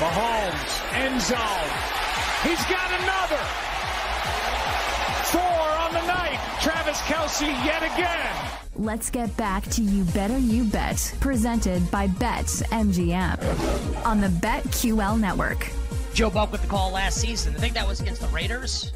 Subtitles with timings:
[0.00, 1.70] Mahomes, end zone.
[2.42, 3.42] He's got another.
[5.30, 6.40] Four on the night.
[6.60, 8.34] Travis Kelce yet again.
[8.74, 13.38] Let's get back to You Better You Bet, presented by BetMGM
[14.04, 15.70] on the BetQL network.
[16.12, 17.54] Joe Buck with the call last season.
[17.54, 18.92] I think that was against the Raiders.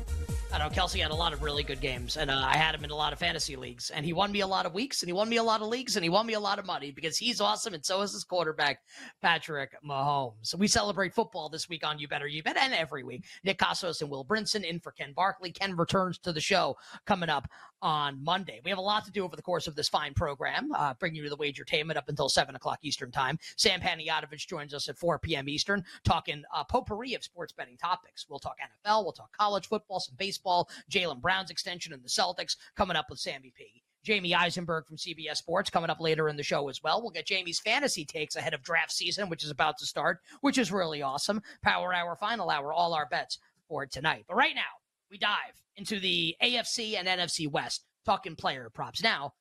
[0.50, 2.82] I know Kelce had a lot of really good games, and uh, I had him
[2.82, 5.08] in a lot of fantasy leagues, and he won me a lot of weeks, and
[5.08, 6.90] he won me a lot of leagues, and he won me a lot of money
[6.90, 8.80] because he's awesome, and so is his quarterback,
[9.20, 10.54] Patrick Mahomes.
[10.54, 13.24] We celebrate football this week on You Better You Bet, and every week.
[13.44, 15.52] Nick Kostos and Will Brinson in for Ken Barkley.
[15.52, 16.76] Ken returns to the show
[17.06, 17.46] coming up
[17.82, 18.60] on Monday.
[18.64, 21.16] We have a lot to do over the course of this fine program, uh, bringing
[21.16, 23.38] you to the wagertainment up until 7 o'clock Eastern Time.
[23.56, 25.48] Sam Panayotovich joins us at 4 p.m.
[25.48, 28.26] Eastern, talking uh, potpourri of sports betting topics.
[28.28, 32.56] We'll talk NFL, we'll talk college football, some baseball, Jaylen Brown's extension and the Celtics
[32.76, 33.82] coming up with Sammy P.
[34.06, 37.02] Jamey Eisenberg from CBS Sports coming up later in the show as well.
[37.02, 40.56] We'll get Jamey's fantasy takes ahead of draft season, which is about to start, which
[40.56, 41.42] is really awesome.
[41.62, 44.24] Power Hour, Final Hour, all our bets for tonight.
[44.26, 44.62] But right now,
[45.10, 49.02] we dive into the AFC and NFC West, talking player props.
[49.02, 49.32] Now,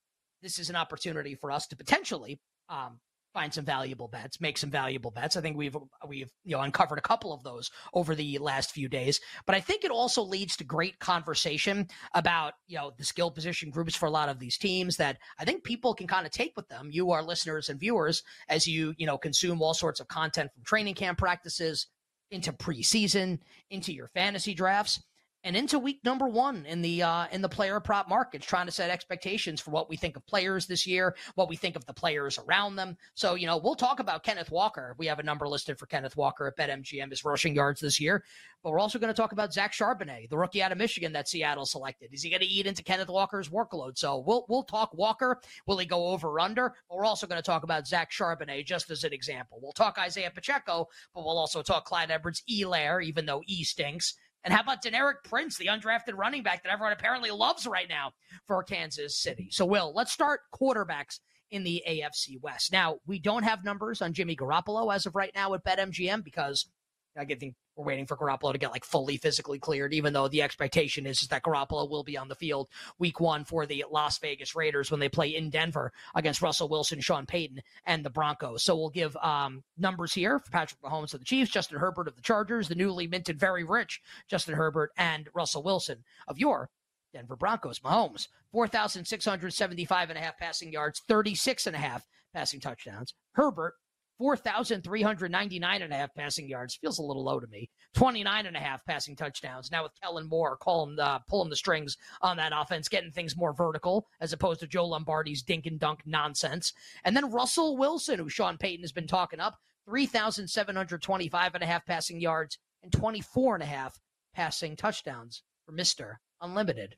[0.42, 3.00] this is an opportunity for us to potentially um,
[3.34, 5.38] find some valuable bets, make some valuable bets.
[5.38, 5.76] I think we've
[6.08, 9.20] we've you know uncovered a couple of those over the last few days.
[9.46, 13.70] But I think it also leads to great conversation about you know the skill position
[13.70, 16.54] groups for a lot of these teams that I think people can kind of take
[16.56, 16.90] with them.
[16.92, 20.64] You, our listeners and viewers, as you you know consume all sorts of content from
[20.64, 21.88] training camp practices
[22.32, 23.40] into preseason,
[23.70, 25.02] into your fantasy drafts
[25.48, 28.72] and into week number one in the uh, in the player prop markets, trying to
[28.72, 31.94] set expectations for what we think of players this year, what we think of the
[31.94, 32.98] players around them.
[33.16, 34.94] So, you know, we'll talk about Kenneth Walker.
[34.98, 38.26] We have a number listed for Kenneth Walker at BetMGM his rushing yards this year,
[38.62, 41.30] but we're also going to talk about Zach Charbonnet, the rookie out of Michigan that
[41.30, 42.14] Seattle selected.
[42.14, 43.98] Is he going to eat into Kenneth Walker's workload?
[43.98, 45.40] So we'll we'll talk Walker.
[45.66, 46.74] Will he go over or under?
[46.90, 49.60] But we're also going to talk about Zach Charbonnet just as an example.
[49.62, 54.16] We'll talk Isaiah Pacheco, but we'll also talk Clyde Edwards-Helaire, even though E stinks.
[54.44, 58.12] And how about Deneric Prince, the undrafted running back that everyone apparently loves right now
[58.48, 59.50] for Kansas City?
[59.52, 61.20] So, Will, let's start quarterbacks
[61.52, 62.72] in the AFC West.
[62.72, 66.70] Now, we don't have numbers on Jimmy Garoppolo as of right now at BetMGM because
[67.18, 70.28] I get think we're waiting for Garoppolo to get like fully physically cleared, even though
[70.28, 72.68] the expectation is, is that Garoppolo will be on the field
[72.98, 77.00] week one for the Las Vegas Raiders when they play in Denver against Russell Wilson,
[77.00, 78.64] Sean Payton, and the Broncos.
[78.64, 82.16] So we'll give um, numbers here for Patrick Mahomes of the Chiefs, Justin Herbert of
[82.16, 86.70] the Chargers, the newly minted, very rich Justin Herbert, and Russell Wilson of your
[87.14, 87.80] Denver Broncos.
[87.80, 93.14] Mahomes, 4,675 and a half passing yards, 36 and a half passing touchdowns.
[93.34, 93.76] Herbert,
[94.18, 96.76] 4,399 and a half passing yards.
[96.76, 97.70] Feels a little low to me.
[97.94, 99.72] 29 and a half passing touchdowns.
[99.72, 103.54] Now with Kellen Moore calling, uh, pulling the strings on that offense, getting things more
[103.54, 106.74] vertical as opposed to Joe Lombardi's dink and dunk nonsense.
[107.04, 111.86] And then Russell Wilson, who Sean Payton has been talking up, 3,725 and a half
[111.86, 114.00] passing yards and 24 and a half
[114.34, 116.16] passing touchdowns for Mr.
[116.42, 116.96] Unlimited.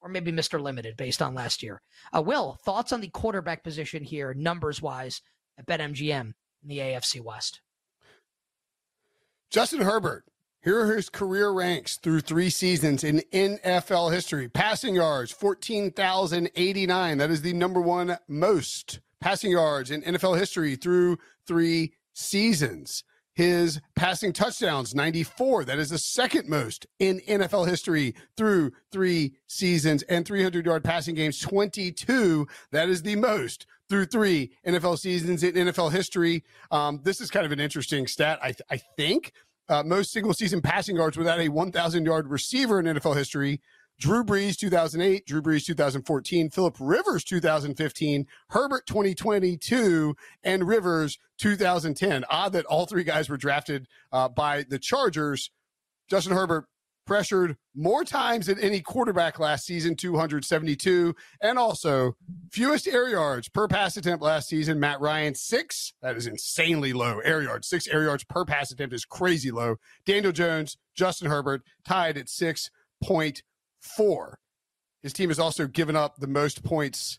[0.00, 0.60] Or maybe Mr.
[0.60, 1.80] Limited based on last year.
[2.14, 5.22] Uh, Will, thoughts on the quarterback position here, numbers wise,
[5.58, 6.34] at BetMGM?
[6.64, 7.60] In the AFC West.
[9.50, 10.24] Justin Herbert,
[10.64, 14.48] here are his career ranks through three seasons in NFL history.
[14.48, 17.18] Passing yards, 14,089.
[17.18, 23.04] That is the number one most passing yards in NFL history through three seasons.
[23.34, 25.64] His passing touchdowns, 94.
[25.64, 30.02] That is the second most in NFL history through three seasons.
[30.04, 32.46] And 300 yard passing games, 22.
[32.70, 36.44] That is the most through three NFL seasons in NFL history.
[36.70, 39.32] Um, this is kind of an interesting stat, I, th- I think.
[39.68, 43.60] Uh, most single season passing yards without a 1,000 yard receiver in NFL history.
[43.98, 52.24] Drew Brees 2008, Drew Brees 2014, Philip Rivers 2015, Herbert 2022, and Rivers 2010.
[52.28, 55.50] Odd that all three guys were drafted uh, by the Chargers.
[56.08, 56.66] Justin Herbert
[57.06, 62.16] pressured more times than any quarterback last season, 272, and also
[62.50, 64.80] fewest air yards per pass attempt last season.
[64.80, 65.92] Matt Ryan, six.
[66.02, 67.18] That is insanely low.
[67.20, 69.76] Air yards, six air yards per pass attempt is crazy low.
[70.06, 72.28] Daniel Jones, Justin Herbert tied at
[73.98, 74.34] 6.4.
[75.02, 77.18] His team has also given up the most points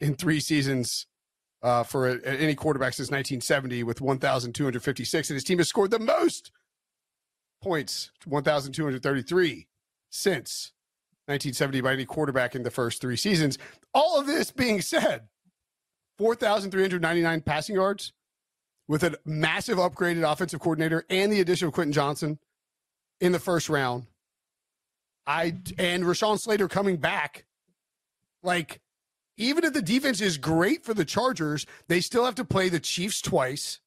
[0.00, 1.06] in three seasons
[1.62, 5.30] uh, for a, any quarterback since 1970 with 1,256.
[5.30, 6.50] And his team has scored the most
[7.62, 9.68] points, 1,233
[10.10, 10.72] since
[11.26, 13.56] 1970 by any quarterback in the first three seasons.
[13.94, 15.28] All of this being said,
[16.18, 18.12] 4,399 passing yards
[18.88, 22.38] with a massive upgraded offensive coordinator and the addition of Quentin Johnston
[23.20, 24.06] in the first round.
[25.26, 27.44] I and Rashawn Slater coming back.
[28.42, 28.80] Like,
[29.36, 32.80] even if the defense is great for the Chargers, they still have to play the
[32.80, 33.80] Chiefs twice.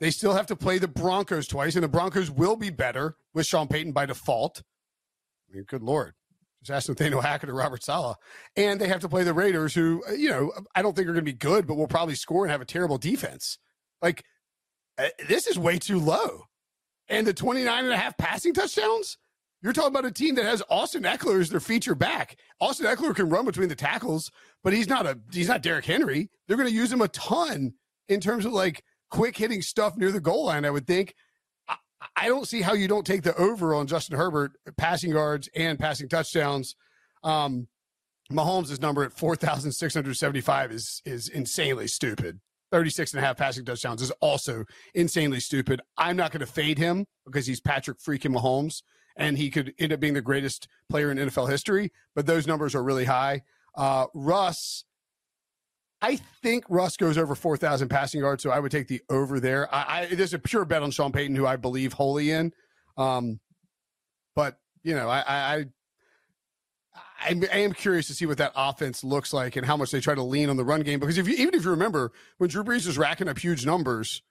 [0.00, 3.46] They still have to play the Broncos twice, and the Broncos will be better with
[3.46, 4.62] Sean Payton by default.
[5.48, 6.14] I mean, good lord.
[6.62, 8.16] Just ask Nathaniel Hackett or Robert Saleh.
[8.56, 11.24] And they have to play the Raiders, who, you know, I don't think are going
[11.24, 13.58] to be good, but will probably score and have a terrible defense.
[14.00, 14.24] Like,
[14.98, 16.44] uh, this is way too low.
[17.08, 19.18] And the 29 and a half passing touchdowns?
[19.62, 22.36] You're talking about a team that has Austin Ekeler as their feature back.
[22.60, 24.30] Austin Ekeler can run between the tackles,
[24.64, 26.30] but he's not a he's not Derrick Henry.
[26.46, 27.74] They're going to use him a ton
[28.08, 30.64] in terms of like quick hitting stuff near the goal line.
[30.64, 31.14] I would think.
[31.68, 31.76] I,
[32.16, 35.78] I don't see how you don't take the over on Justin Herbert passing yards and
[35.78, 36.74] passing touchdowns.
[37.22, 37.68] Um,
[38.32, 42.40] Mahomes' number at 4,675 is is insanely stupid.
[42.72, 44.64] 36 and a half passing touchdowns is also
[44.94, 45.80] insanely stupid.
[45.98, 48.82] I'm not going to fade him because he's Patrick freaking Mahomes
[49.16, 52.74] and he could end up being the greatest player in NFL history, but those numbers
[52.74, 53.42] are really high.
[53.74, 54.84] Uh, Russ,
[56.00, 59.72] I think Russ goes over 4,000 passing yards, so I would take the over there.
[59.74, 62.52] I, I there's a pure bet on Sean Payton, who I believe wholly in.
[62.96, 63.40] Um,
[64.34, 65.66] but you know, I, I,
[67.24, 70.00] I, I am curious to see what that offense looks like and how much they
[70.00, 70.98] try to lean on the run game.
[70.98, 74.22] Because if you, even if you remember when Drew Brees was racking up huge numbers,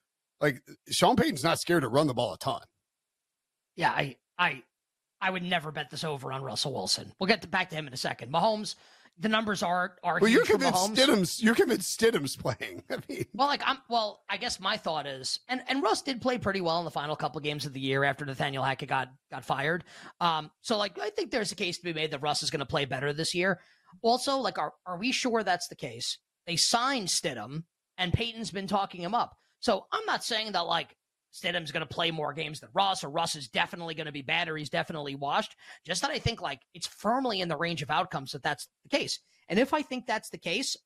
[0.42, 2.62] like Sean Payton's not scared to run the ball a ton.
[3.76, 4.64] Yeah, I, I,
[5.22, 7.12] I would never bet this over on Russell Wilson.
[7.20, 8.34] We'll get to, back to him in a second.
[8.34, 8.76] Mahomes,
[9.20, 10.30] the numbers are are well.
[10.30, 11.44] You're convinced Stidham's.
[11.44, 12.84] You're convinced Stidham's playing.
[12.90, 13.78] I mean, well, like I'm.
[13.90, 16.92] Well, I guess my thought is, and and Russ did play pretty well in the
[16.92, 19.84] final couple of games of the year after Nathaniel Hackett got got fired.
[20.20, 22.60] Um, so like I think there's a case to be made that Russ is going
[22.60, 23.60] to play better this year.
[24.02, 26.18] Also, like, are are we sure that's the case?
[26.48, 27.64] They signed Stidham,
[27.98, 29.38] and Payton's been talking him up.
[29.60, 30.96] So I'm not saying that like
[31.34, 34.22] Stidham's going to play more games than Russ, or Russ is definitely going to be
[34.22, 35.56] bad, or He's definitely washed.
[35.86, 38.96] Just that I think like it's firmly in the range of outcomes that that's the
[38.98, 39.20] case.
[39.48, 40.78] And if I think that's the case,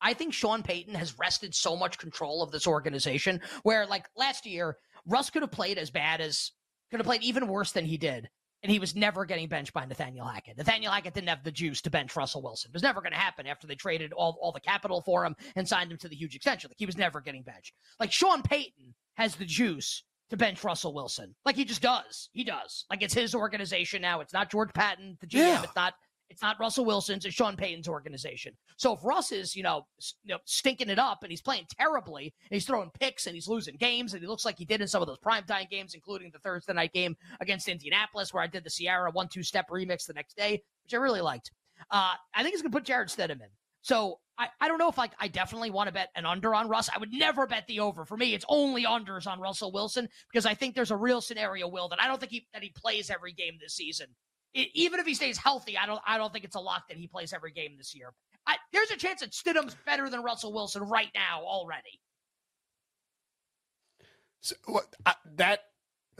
[0.00, 4.46] I think Sean Payton has wrested so much control of this organization where like last
[4.46, 4.76] year,
[5.06, 6.50] Russ could have played as bad as
[6.90, 8.28] could have played even worse than he did.
[8.64, 10.56] And he was never getting benched by Nathaniel Hackett.
[10.56, 12.70] Nathaniel Hackett didn't have the juice to bench Russell Wilson.
[12.70, 15.34] It was never going to happen after they traded all, all the capital for him
[15.56, 16.70] and signed him to the huge extension.
[16.70, 17.72] Like he was never getting benched.
[17.98, 21.34] Like Sean Payton has the juice to bench Russell Wilson.
[21.44, 22.30] Like he just does.
[22.32, 22.86] He does.
[22.90, 24.20] Like it's his organization now.
[24.20, 25.38] It's not George Paton, the GM.
[25.38, 25.62] Yeah.
[25.62, 25.94] It's not
[26.32, 28.54] it's not Russell Wilson's, it's Sean Payton's organization.
[28.78, 29.86] So if Russ is, you know,
[30.24, 33.48] you know, stinking it up and he's playing terribly and he's throwing picks and he's
[33.48, 36.30] losing games and he looks like he did in some of those primetime games, including
[36.32, 40.06] the Thursday night game against Indianapolis, where I did the Ciara one two step remix
[40.06, 41.50] the next day, which I really liked.
[41.90, 43.48] Uh, I think he's gonna put Jarrett Stidham in.
[43.82, 46.68] So I, I don't know if like I definitely want to bet an under on
[46.68, 46.88] Russ.
[46.94, 48.04] I would never bet the over.
[48.04, 51.68] For me, it's only unders on Russell Wilson because I think there's a real scenario,
[51.68, 54.06] Will, that I don't think he that he plays every game this season.
[54.54, 56.96] It, even if he stays healthy, I don't I don't think it's a lock that
[56.96, 58.14] he plays every game this year.
[58.46, 62.00] I, there's a chance that Stidham's better than Russell Wilson right now already.
[64.40, 65.60] So, what, I, that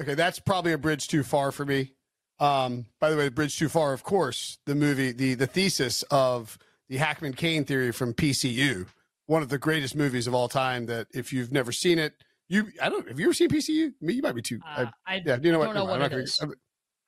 [0.01, 0.15] okay?
[0.15, 1.93] That's probably a bridge too far for me.
[2.39, 6.03] Um, by the way, the bridge too far, of course, the movie, the the thesis
[6.05, 6.59] of
[6.93, 8.87] the Hackman Caine theory from PCU,
[9.25, 10.87] one of the greatest movies of all time.
[10.87, 12.13] That if you've never seen it,
[12.49, 13.87] you I don't have you ever seen PCU?
[13.89, 14.61] I mean, you might be too.
[14.77, 15.75] Uh, I, I, yeah, you know what?
[15.75, 16.37] Know what it is.
[16.37, 16.53] Gonna,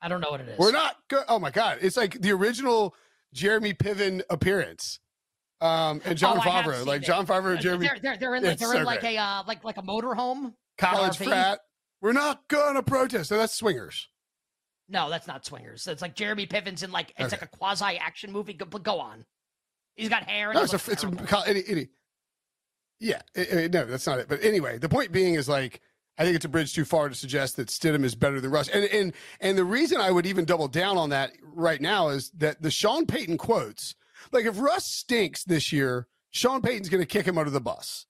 [0.01, 0.57] I don't know what it is.
[0.57, 1.23] We're not good.
[1.29, 2.95] Oh my god, it's like the original
[3.31, 4.99] Jeremy Piven appearance.
[5.61, 7.05] Um, and Jon oh, Favreau, like it.
[7.05, 7.85] Jon Favreau and Jeremy.
[7.85, 10.53] They're, they're, they're in, like, they're so in like a uh, like like a motorhome
[10.79, 11.59] college frat.
[12.01, 13.29] We're not gonna protest.
[13.29, 14.09] So that's swingers.
[14.89, 15.85] No, that's not swingers.
[15.85, 17.41] It's like Jeremy Piven's in like it's okay.
[17.41, 18.53] like a quasi action movie.
[18.53, 19.25] Go, go on.
[19.95, 20.53] He's got hair.
[20.53, 21.87] no, it's a, it's a, any, any,
[22.99, 24.27] yeah, it, it, no, that's not it.
[24.27, 25.81] But anyway, the point being is like
[26.17, 28.69] I think it's a bridge too far to suggest that Stidham is better than Russ.
[28.69, 32.29] And and and the reason I would even double down on that right now is
[32.31, 33.95] that the Sean Payton quotes,
[34.31, 38.05] like if Russ stinks this year, Sean Payton's going to kick him under the bus,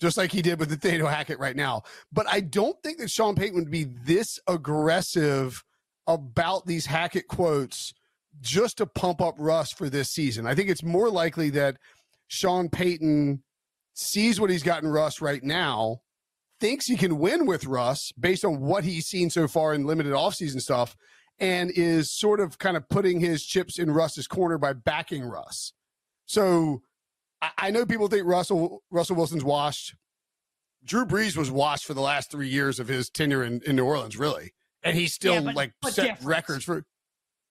[0.00, 1.82] just like he did with the Nathaniel Hackett right now.
[2.12, 5.64] But I don't think that Sean Payton would be this aggressive
[6.06, 7.94] about these Hackett quotes
[8.40, 10.46] just to pump up Russ for this season.
[10.46, 11.76] I think it's more likely that
[12.28, 13.42] Sean Payton
[13.94, 15.98] sees what he's gotten Russ right now,
[16.60, 20.12] thinks he can win with Russ based on what he's seen so far in limited
[20.12, 20.96] offseason stuff,
[21.38, 25.72] and is sort of kind of putting his chips in Russ's corner by backing Russ.
[26.26, 26.82] So
[27.42, 29.94] I, I know people think Russell Russell Wilson's washed.
[30.84, 33.84] Drew Brees was washed for the last three years of his tenure in, in New
[33.84, 36.26] Orleans, really, and he still Yeah, but- like but set different.
[36.26, 36.84] records for.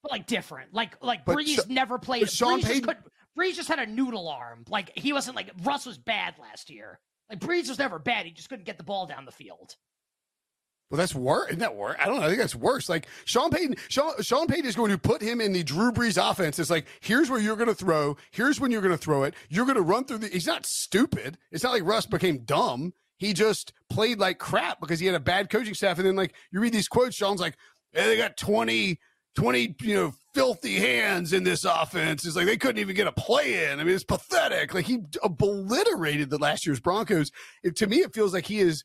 [0.01, 0.73] But like different.
[0.73, 2.21] Like like But Brees Sha- never played.
[2.21, 2.97] but Sean Brees, just could,
[3.37, 4.63] Brees just had a noodle arm.
[4.69, 6.99] Like he wasn't like Russ was bad last year.
[7.29, 8.25] Like Brees was never bad.
[8.25, 9.75] He just couldn't get the ball down the field.
[10.89, 11.49] Well, that's worse.
[11.49, 11.97] Isn't that worse?
[11.99, 12.23] I don't know.
[12.23, 12.89] I think that's worse.
[12.89, 16.17] Like Sean Payton, Sean, Sean Payton is going to put him in the Drew Brees
[16.19, 16.57] offense.
[16.57, 18.17] It's like, here's where you're going to throw.
[18.31, 19.35] Here's when you're going to throw it.
[19.49, 20.27] You're going to run through the.
[20.29, 21.37] He's not stupid.
[21.51, 22.93] It's not like Russ became dumb.
[23.17, 25.99] He just played like crap because he had a bad coaching staff.
[25.99, 27.55] And then like you read these quotes, Sean's like,
[27.91, 28.99] hey, they got 20,
[29.35, 32.25] 20, you know, filthy hands in this offense.
[32.25, 33.79] is like they couldn't even get a play in.
[33.79, 34.73] I mean, it's pathetic.
[34.73, 37.31] Like he obliterated the last year's Broncos.
[37.63, 38.83] It, to me, it feels like he is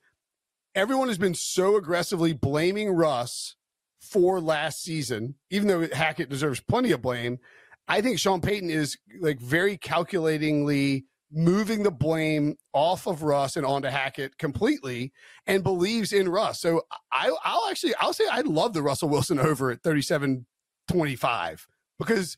[0.75, 3.57] everyone has been so aggressively blaming Russ
[4.01, 7.39] for last season, even though Hackett deserves plenty of blame.
[7.87, 13.67] I think Sean Payton is like very calculatingly moving the blame off of Russ and
[13.67, 15.13] onto Hackett completely
[15.47, 16.61] and believes in Russ.
[16.61, 20.47] So I, I'll actually, I'll say I love the Russell Wilson over at 37
[20.89, 21.67] 25
[21.99, 22.37] because,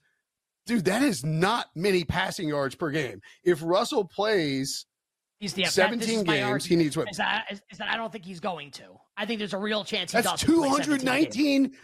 [0.67, 3.21] dude, that is not many passing yards per game.
[3.45, 4.87] If Russell plays
[5.39, 7.11] He's the 17 is games, he needs what?
[7.11, 8.85] Is that, is, is that I don't think he's going to.
[9.19, 10.55] I think there's a real chance he That's doesn't.
[10.57, 11.77] play 17 219.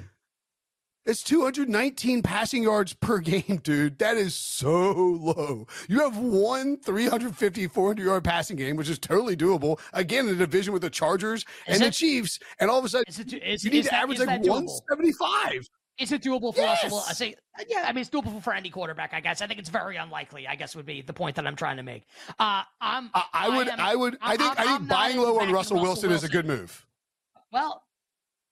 [1.04, 3.98] It's 219 passing yards per game, dude.
[3.98, 5.66] That is so low.
[5.88, 9.80] You have one 350, 400 yard passing game, which is totally doable.
[9.92, 11.90] Again, in a division with the Chargers and the?
[11.90, 15.68] Chiefs, and all of a sudden it, is, you need to that, average like 175.
[15.98, 16.90] Is it doable for Russell?
[16.90, 17.10] Yes.
[17.10, 17.34] I say,
[17.68, 17.84] yeah.
[17.86, 19.12] I mean, it's doable for any quarterback.
[19.12, 19.42] I guess.
[19.42, 20.48] I think it's very unlikely.
[20.48, 22.04] I guess would be the point that I'm trying to make.
[22.38, 23.10] Uh, I'm.
[23.14, 25.52] I, I would, am- I would, I I'm- think, I I'm think buying low on
[25.52, 26.86] Russell Wilson is a good move.
[27.52, 27.82] Well,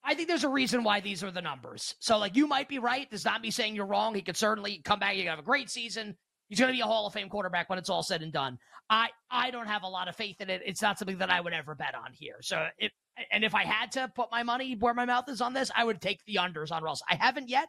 [0.03, 1.95] I think there's a reason why these are the numbers.
[2.01, 3.11] So, like, you might be right.
[3.11, 4.15] This is not me saying you're wrong.
[4.15, 5.13] He could certainly come back.
[5.15, 6.17] He could have a great season.
[6.49, 8.59] He's going to be a Hall of Fame quarterback when it's all said and done.
[8.89, 10.63] I I don't have a lot of faith in it.
[10.65, 12.37] It's not something that I would ever bet on here.
[12.41, 12.93] So, it
[13.31, 15.85] and if I had to put my money where my mouth is on this, I
[15.85, 17.07] would take the unders on Russell.
[17.09, 17.69] I haven't yet.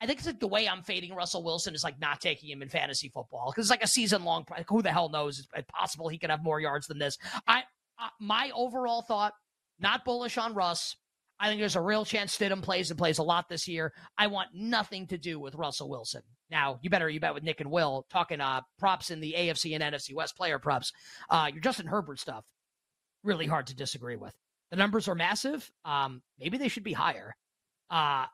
[0.00, 2.60] I think it's like the way I'm fading Russell Wilson is like not taking him
[2.60, 4.44] in fantasy football because it's like a season long.
[4.50, 5.46] Like who the hell knows?
[5.54, 7.16] It's possible he could have more yards than this.
[7.46, 7.60] I
[7.98, 9.32] uh, my overall thought,
[9.78, 10.96] not bullish on Russ.
[11.38, 13.92] I think there's a real chance Stidham plays and plays a lot this year.
[14.16, 16.22] I want nothing to do with Russell Wilson.
[16.50, 19.74] Now, you better you bet with Nick and Will talking uh props in the AFC
[19.74, 20.92] and NFC West player props.
[21.28, 22.44] Uh your Justin Herbert stuff,
[23.22, 24.34] really hard to disagree with.
[24.70, 25.70] The numbers are massive.
[25.84, 27.34] Um, maybe they should be higher.
[27.90, 28.26] Uh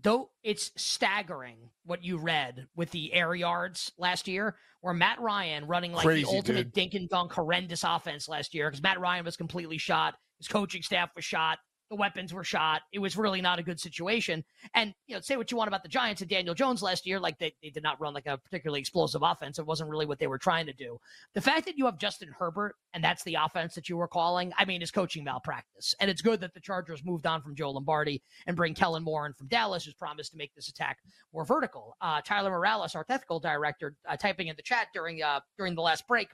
[0.00, 5.66] though it's staggering what you read with the air yards last year, where Matt Ryan
[5.66, 6.72] running like Crazy, the ultimate dude.
[6.72, 10.82] dink and dunk horrendous offense last year because Matt Ryan was completely shot, his coaching
[10.82, 11.58] staff was shot,
[11.90, 12.82] the weapons were shot.
[12.92, 14.44] It was really not a good situation.
[14.74, 17.18] And you know, say what you want about the Giants and Daniel Jones last year,
[17.18, 19.58] like they, they did not run like a particularly explosive offense.
[19.58, 20.98] It wasn't really what they were trying to do.
[21.34, 24.52] The fact that you have Justin Herbert and that's the offense that you were calling,
[24.58, 25.94] I mean, is coaching malpractice.
[26.00, 29.26] And it's good that the Chargers moved on from Joe Lombardi and bring Kellen Moore
[29.26, 30.98] in from Dallas, who's promised to make this attack
[31.32, 31.96] more vertical.
[32.00, 35.82] Uh, Tyler Morales, our technical director, uh, typing in the chat during uh, during the
[35.82, 36.28] last break,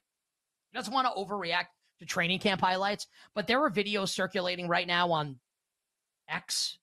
[0.75, 1.67] doesn't want to overreact
[2.01, 5.39] to training camp highlights, but there are videos circulating right now on
[6.29, 6.79] X.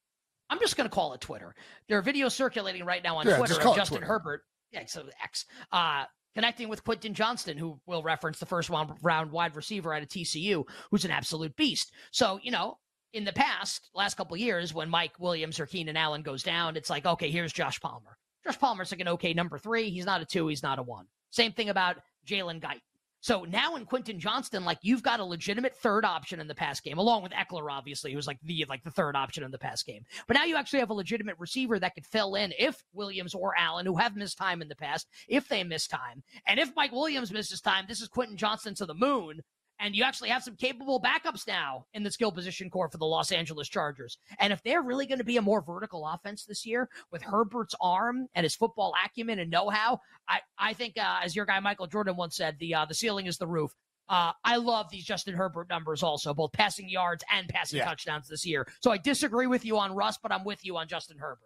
[0.50, 1.56] I'm just going to call it Twitter.
[1.88, 4.06] There are videos circulating right now on Yeah, Twitter of Justin Twitter.
[4.06, 4.44] Herbert.
[4.72, 5.46] Yeah, so X.
[5.72, 6.06] Uh,
[6.36, 10.10] connecting with Quentin Johnston, who will reference the first round, round wide receiver out of
[10.10, 11.92] TCU, who's an absolute beast.
[12.12, 12.78] So, you know,
[13.14, 16.76] in the past, last couple of years, when Mike Williams or Keenan Allen goes down,
[16.78, 18.18] it's like, okay, here's Josh Palmer.
[18.46, 19.90] Josh Palmer's like an okay number three.
[19.90, 20.48] He's not a two.
[20.48, 21.06] He's not a one.
[21.30, 22.82] Same thing about Jalen Guyton.
[23.22, 26.80] So now in Quentin Johnston, like you've got a legitimate third option in the pass
[26.80, 29.84] game, along with Ekeler, obviously, who's like the like the third option in the pass
[29.84, 30.04] game.
[30.28, 33.56] But now you actually have a legitimate receiver that could fill in if Williams or
[33.58, 36.92] Allen, who have missed time in the past, if they miss time, and if Mike
[36.92, 39.42] Williams misses time, this is Quentin Johnston to the moon.
[39.82, 43.06] And you actually have some capable backups now in the skill position core for the
[43.06, 44.20] Los Angeles Chargers.
[44.38, 47.74] And if they're really going to be a more vertical offense this year with Herbert's
[47.82, 51.88] arm and his football acumen and know-how, I, I think, uh, as your guy Michael
[51.88, 53.72] Jordan once said, the uh, the ceiling is the roof.
[54.08, 57.86] Uh, I love these Justin Herbert numbers also, both passing yards and passing Yeah.
[57.86, 58.68] touchdowns this year.
[58.82, 61.40] So I disagree with you on Russ, but I'm with you on Justin Herbert.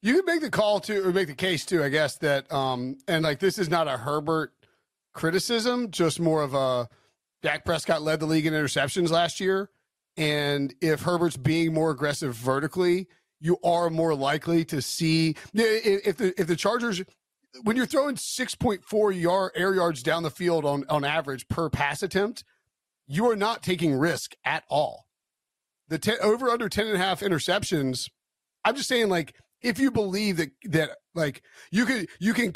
[0.00, 2.98] You can make the call too, or make the case too, I guess, that um
[3.08, 4.52] and like this is not a Herbert
[5.12, 6.88] criticism, just more of a
[7.42, 9.70] Dak Prescott led the league in interceptions last year.
[10.16, 13.06] And if Herbert's being more aggressive vertically,
[13.40, 17.02] you are more likely to see if the if the Chargers
[17.62, 22.02] when you're throwing 6.4 yard air yards down the field on on average per pass
[22.02, 22.44] attempt,
[23.06, 25.06] you are not taking risk at all.
[25.88, 28.10] The ten, over under 10 and a half interceptions,
[28.64, 32.52] I'm just saying like if you believe that that like you could you can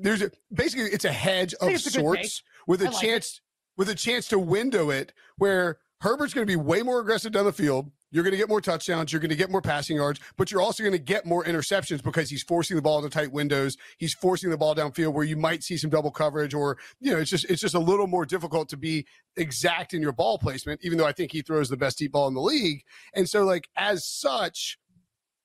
[0.00, 3.40] there's a basically it's a hedge of sorts with a like chance it.
[3.76, 7.44] with a chance to window it where Herbert's going to be way more aggressive down
[7.44, 7.90] the field.
[8.10, 9.12] You're going to get more touchdowns.
[9.12, 12.02] You're going to get more passing yards, but you're also going to get more interceptions
[12.02, 13.76] because he's forcing the ball into tight windows.
[13.98, 17.18] He's forcing the ball downfield where you might see some double coverage, or you know,
[17.18, 20.80] it's just it's just a little more difficult to be exact in your ball placement.
[20.84, 23.44] Even though I think he throws the best deep ball in the league, and so
[23.44, 24.78] like as such,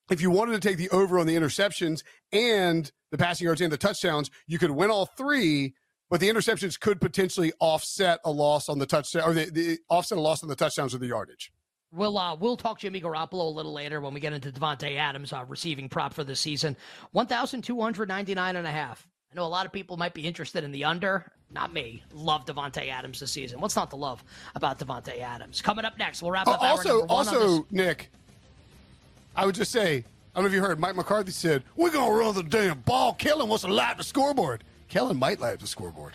[0.09, 3.71] if you wanted to take the over on the interceptions and the passing yards and
[3.71, 5.73] the touchdowns, you could win all three
[6.11, 10.17] but the interceptions could potentially offset a loss on the touchdown or the, the offset
[10.17, 11.53] a loss on the touchdowns or the yardage.
[11.93, 15.33] We'll uh, we'll talk Jimmy Garoppolo a little later when we get into Davante Adams
[15.33, 16.77] uh, receiving prop for the season.
[17.11, 19.07] 1,299 and a half.
[19.31, 21.31] I know a lot of people might be interested in the under.
[21.49, 22.03] Not me.
[22.13, 23.61] Love Davante Adams this season.
[23.61, 24.23] What's not to love
[24.55, 25.61] about Davante Adams?
[25.61, 26.61] Coming up next, we'll wrap up.
[26.61, 28.09] Uh, also, also, Nick,
[29.35, 32.11] I would just say, I don't know if you heard, Mike McCarthy said, "We're gonna
[32.11, 33.13] run the damn ball.
[33.13, 36.13] Kellen wants to light the scoreboard." Kellen might light the scoreboard.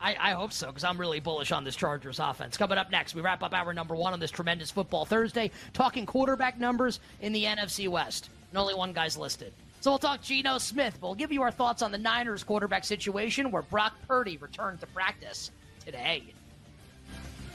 [0.00, 2.56] I, I, hope so because I'm really bullish on this Chargers offense.
[2.56, 6.06] Coming up next, we wrap up our number one on this tremendous football Thursday, talking
[6.06, 8.28] quarterback numbers in the NFC West.
[8.50, 9.52] And only one guy's listed.
[9.80, 10.98] So we'll talk Geno Smith.
[11.00, 14.86] We'll give you our thoughts on the Niners quarterback situation where Brock Purdy returned to
[14.88, 15.50] practice
[15.84, 16.22] today.